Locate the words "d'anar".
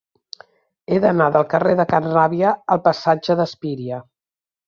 1.03-1.27